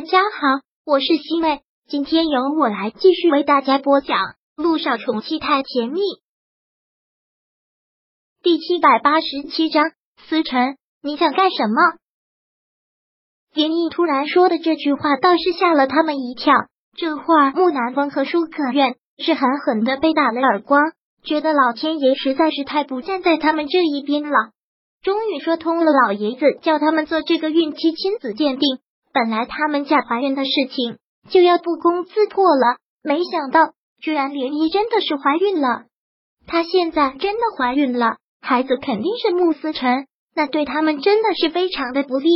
[0.00, 4.16] 大家好，我是西妹，今天由我来继续为大家播讲
[4.56, 6.00] 《路上宠妻太甜蜜》
[8.42, 9.90] 第七百八十七章。
[10.26, 11.98] 思辰，你想干什么？
[13.52, 16.54] 林毅突然说的这句话倒是吓了他们一跳。
[16.96, 20.80] 这话，木南风和舒可愿是狠狠的被打了耳光，
[21.22, 24.52] 觉得老天爷实在是太不站在他们这一边了。
[25.02, 28.78] 终于说通了，老爷子叫他们做这个孕期亲子鉴定。
[29.12, 30.98] 本来他们假怀孕的事情
[31.28, 35.84] 就要不攻自破了，没想到居然莲漪真的是怀孕了。
[36.46, 42.28] 她现在真的怀孕了，孩子肯定是穆思辰，那对他们真的是非常的不利。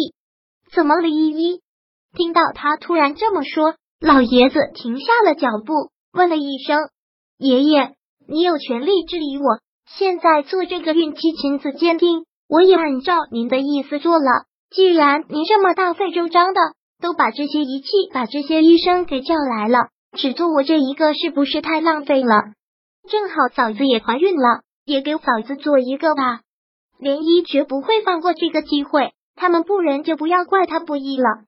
[0.73, 1.61] 怎么了，依依？
[2.17, 6.79] 听到他突然这么说，老爷子停下了脚步，问了一声
[7.39, 7.95] ：“爷爷，
[8.29, 9.61] 你有权利质疑我？
[9.87, 16.61] 现在做这个孕期亲子鉴定，我也按照您的意思做了。”既然您这么大费周章的
[17.01, 22.53] 都把这些仪器、把这些医生给叫来了，只做我这一个是不是太浪费了？
[23.09, 26.41] 正好嫂子也怀孕了，也给嫂子做一个吧。
[26.99, 31.45] 莲漪绝不会放过这个机会，他们不仁就不要怪他不义了。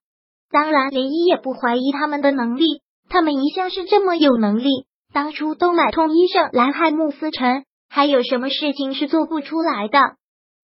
[0.51, 9.99] 当然，莲漪也不怀疑他们的能力，他们一向是这么有能力，当初都买通医生来害穆思辰，还有什么事情是做不出来的？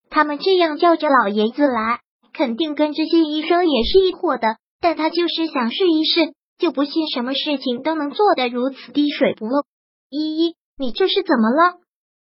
[0.09, 1.99] 他们这样叫着老爷子来。
[2.33, 9.63] 肯定跟这些医生也是一伙的，但他就是想试一试，就不信什么事情都能做得如此滴水不漏。
[10.09, 11.79] 依依，你这是怎么了？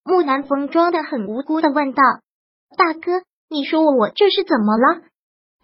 [0.04, 2.02] 木南风装的很无辜的问道。
[2.76, 5.02] 大哥，你说我这是怎么了？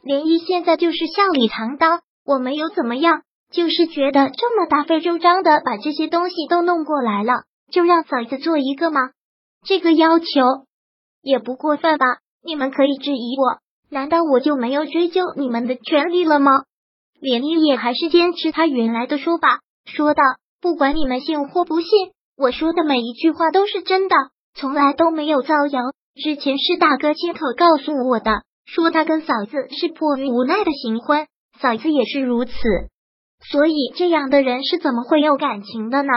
[0.01, 9.11] 莲漪现在就是笑里藏刀，我没有怎么样，就是觉得这么大费周章的把这些东西都弄过来了，就让嫂子做一个吗？
[9.65, 10.25] 这个要求
[11.21, 12.05] 也不过分吧？
[12.41, 13.59] 你们可以质疑我。
[13.91, 16.51] 难道我就没有追究你们的权利了吗？
[17.19, 20.23] 连丽也还是坚持他原来的说法，说道
[20.61, 21.89] ：“不管你们信或不信，
[22.37, 24.15] 我说的每一句话都是真的，
[24.53, 25.81] 从来都没有造谣。
[26.15, 31.27] 之前是大哥亲口告诉我的，说他跟嫂子是迫于无奈的行婚，
[31.59, 32.53] 嫂子也是如此。
[33.51, 36.11] 所以这样的人是怎么会有感情的呢？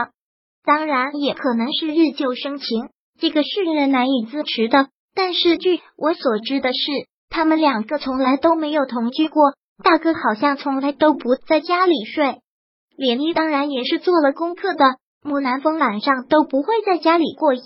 [0.63, 4.87] 当然也可能是日久生情，这个是令人难以自持的。
[5.15, 6.79] 但是据我所知的是。”
[7.33, 12.41] 他们两个从来都没有同居过，大哥好像从来都不在家里睡。
[12.95, 14.85] 连丽当然也是做了功课的，
[15.23, 17.61] 木南风晚上都不会在家里过夜。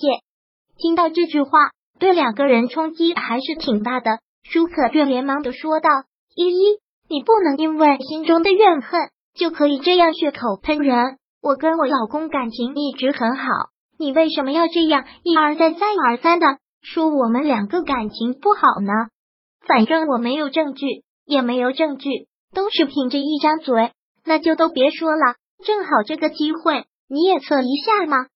[0.77, 4.19] 听到这句话，对两个人冲击还是挺大的。
[4.41, 5.89] 舒可月连忙的说道
[6.33, 6.79] ：“依依，
[7.09, 11.17] 你不能因为心中的怨恨就可以这样血口喷人。
[11.41, 13.43] 我跟我老公感情一直很好，
[13.99, 16.47] 你为什么要这样一而再再而三的
[16.81, 18.93] 说我们两个感情不好呢？”
[19.67, 22.09] 反正我没有证据，也没有证据，
[22.53, 23.91] 都是凭着一张嘴，
[24.25, 25.35] 那就都别说了。
[25.65, 28.27] 正好这个机会，你也测一下嘛。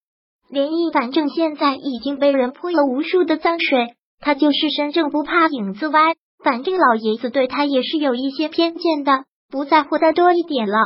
[0.49, 6.15] 连毅反正现在已经被人泼了无数的脏水，他就是身正不怕影子歪。
[6.43, 10.77] 反正老爷子对他也是有一些偏见的，不在乎的多一点了。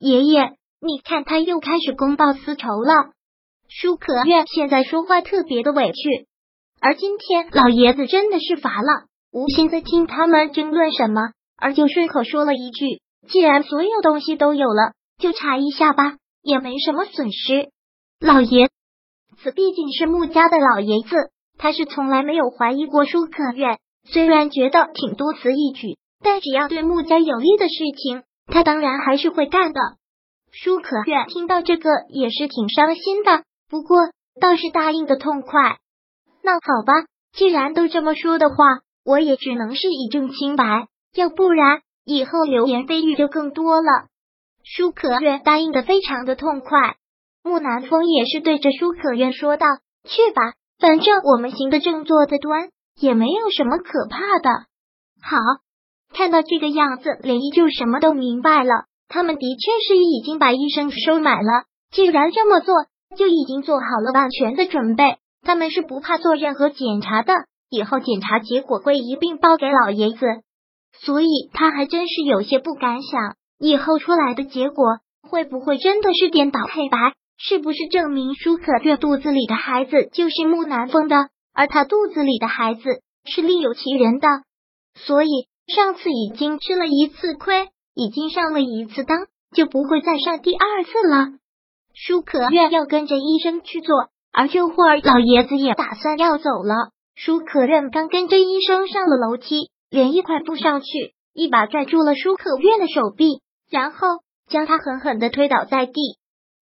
[0.00, 3.12] 爷爷，你看他又开始公报私仇了。
[3.68, 6.26] 舒可愿现在说话特别的委屈，
[6.80, 9.06] 而今天老爷子真的是乏了。
[9.36, 11.20] 无心在听他们争论什么，
[11.58, 17.68] 而就顺口说了一句：“既然所有东西都有了，就查一下吧，也没什么损失。”
[18.18, 18.70] 老爷，
[19.36, 21.14] 此毕竟是穆家的老爷子，
[21.58, 23.78] 他是从来没有怀疑过舒可愿。
[24.08, 29.80] 虽然觉得挺多此一举，但只要对穆家有利的事情，他当然还是会干的。
[30.50, 33.98] 舒可愿听到这个也是挺伤心的，不过
[34.40, 35.76] 倒是答应的痛快。
[36.42, 36.94] 那好吧，
[37.34, 38.54] 既然都这么说的话。
[39.06, 44.08] 我也只能是以证清白，要不然以后流言蜚语就更多了。
[44.64, 46.96] 舒可愿答应的非常的痛快，
[47.44, 49.66] 木南风也是对着舒可愿说道
[50.02, 54.50] ：“去吧，反正我们行得正坐得端，也没有什么可怕的。”
[55.22, 55.38] 好，
[56.12, 58.86] 看到这个样子，连依就什么都明白了。
[59.08, 62.74] 他们的确是已经把医生收买了，既然这么做，
[63.16, 65.18] 就已经做好了万全的准备。
[65.42, 67.32] 他们是不怕做任何检查的。
[67.68, 70.26] 以后检查结果会一并报给老爷子，
[70.92, 77.12] 所以他还真是有些不敢想，以后出来的结果会不会真的是颠倒黑白？
[77.38, 84.28] 是不是证明舒可月肚子里的孩子就是木南风的，而他肚子里的孩子是另有其人的？
[84.94, 85.28] 所以
[85.66, 91.26] 上次已经吃了一次亏，已经上了一次当，就不会再上第二次了。
[91.92, 96.92] 舒可月要跟着医生去做，而这会儿老爷子也打算要走了。
[97.16, 103.40] 舒可任刚跟着医生上了楼梯，连一快步上去，一把拽住了舒可愿的手臂，
[103.70, 104.06] 然后
[104.48, 105.94] 将他狠狠的推倒在地。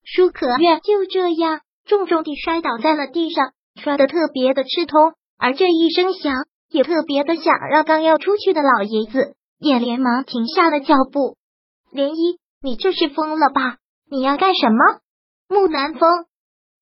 [0.05, 3.53] 舒可月就这样重重地摔倒在了地上，
[3.83, 6.33] 摔得特别的吃痛，而这一声响
[6.71, 11.37] 也特别的响，让刚要出去的老爷子也连忙停下了脚步。
[11.93, 13.79] 涟漪，你这是疯了吧？
[14.09, 15.01] 你要干什么？
[15.49, 16.09] 木南风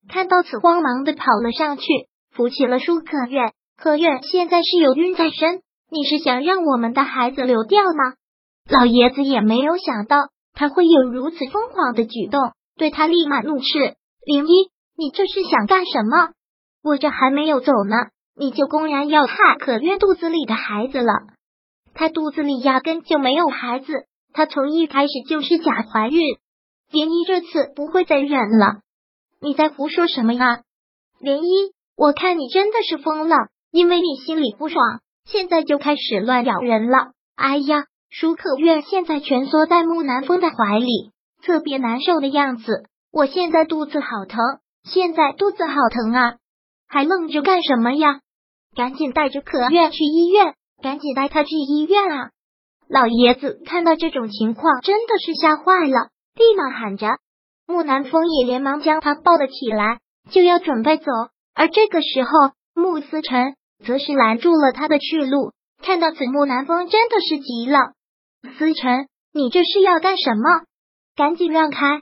[0.07, 1.83] 看到此，慌忙的跑了上去，
[2.29, 3.51] 扶起了舒可月。
[3.83, 8.15] 可月现在是有孕在身，你是想让我们的孩子流掉吗？
[8.69, 10.15] 老爷子也没有想到
[10.53, 12.39] 他会有如此疯狂的举动，
[12.77, 13.65] 对他立马怒斥
[14.25, 16.29] ：“林一，你这是想干什么？
[16.81, 17.97] 我这还没有走呢，
[18.37, 21.11] 你就公然要害可月肚子里的孩子了？
[21.93, 26.21] 他肚子里压根就没有孩子，他从一开始就是假怀孕。
[26.89, 28.77] 林一这次不会再忍了，
[29.41, 30.61] 你在胡说什么呀？
[31.19, 33.35] 林一，我看你真的是疯了，
[33.73, 37.11] 因为你心里不爽，现在就开始乱咬人了。
[37.35, 37.85] 哎呀！”
[38.15, 41.09] 舒可月现在蜷缩在木南风的怀里，
[41.41, 42.85] 特别难受的样子。
[43.11, 44.39] 我现在肚子好疼，
[44.83, 46.35] 现在肚子好疼啊！
[46.87, 48.19] 还愣着干什么呀？
[48.75, 50.53] 赶紧带着可月去医院，
[50.83, 52.29] 赶紧带他去医院啊！
[52.87, 57.07] 老爷子看到这种情况，真的是吓坏了，立马喊着。
[57.65, 59.97] 木南风也连忙将他抱了起来，
[60.29, 61.05] 就要准备走。
[61.55, 62.29] 而这个时候，
[62.75, 65.51] 穆思辰则是拦住了他的去路。
[65.81, 67.93] 看到此，木南风真的是急了。
[68.57, 70.65] 思辰，你这是要干什么？
[71.15, 72.01] 赶紧让开！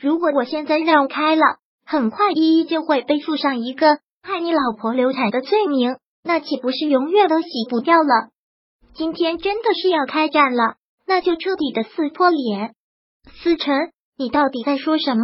[0.00, 1.42] 如果我现在让开了，
[1.84, 8.30] 很快依依就会背负上一个害你老婆流产的罪名，那岂不是永远都洗不掉了？
[8.94, 10.76] 今天真的是要开战了，
[11.06, 12.74] 那就彻底的撕破脸！
[13.42, 15.22] 思辰，你到底在说什么？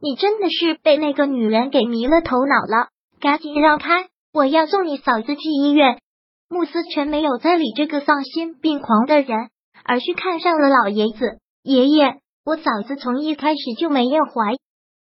[0.00, 2.88] 你真的是被那个女人给迷了头脑了？
[3.20, 4.08] 赶紧让开！
[4.34, 6.00] 我要送你嫂子去医院。
[6.48, 9.48] 穆思全没有再理这个丧心病狂的人。
[9.84, 11.38] 而是看上了老爷子。
[11.62, 14.56] 爷爷，我嫂子从一开始就没有怀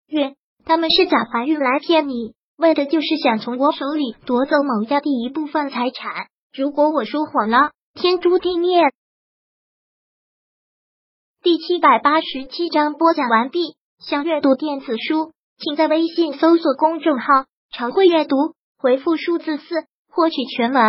[0.07, 0.35] 孕，
[0.65, 6.27] 他们是假怀孕来骗你，为的就是想从我手里夺走某家第一部分财产。
[6.53, 8.81] 如果我说谎了，天诛地灭。
[11.41, 13.77] 第七百八十七章播讲完毕。
[13.99, 18.35] 想阅读电子书，请在微信搜索公众号“常会阅读”，
[18.83, 19.63] 回复数字四
[20.09, 20.83] 获取全文。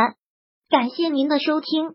[0.69, 1.94] 感谢您的收听。